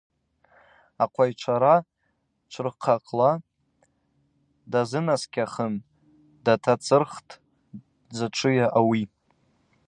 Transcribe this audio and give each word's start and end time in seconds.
Аквайчӏвара 1.03 1.75
чӏвырхъакӏла 2.51 3.31
дазынаскӏьахын 4.71 5.73
датацӏырхтӏ: 6.43 7.31
Дзачӏвыйа 8.09 8.67
ауи? 8.79 9.03